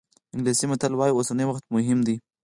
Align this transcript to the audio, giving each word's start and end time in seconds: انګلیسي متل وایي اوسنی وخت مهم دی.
انګلیسي 0.35 0.65
متل 0.71 0.93
وایي 0.95 1.13
اوسنی 1.15 1.45
وخت 1.47 1.63
مهم 1.75 1.99
دی. 2.07 2.15